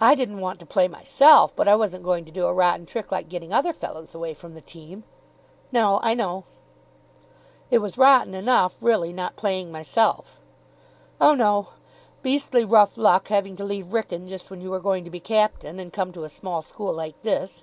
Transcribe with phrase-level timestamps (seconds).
[0.00, 3.12] "I didn't want to play myself, but I wasn't going to do a rotten trick
[3.12, 5.04] like getting other fellows away from the team."
[5.70, 6.44] "No, I know."
[7.70, 10.38] "It was rotten enough, really, not playing myself."
[11.20, 11.66] "Oh, no.
[12.22, 15.78] Beastly rough luck having to leave Wrykyn just when you were going to be captain,
[15.78, 17.62] and come to a small school like this."